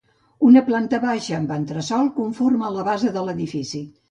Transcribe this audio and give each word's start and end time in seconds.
Una 0.47 0.61
planta 0.69 0.99
baixa 1.03 1.35
amb 1.39 1.53
entresòl 1.57 2.09
conforma 2.17 2.73
la 2.79 2.87
base 2.89 3.15
de 3.21 3.25
l'edifici. 3.31 3.85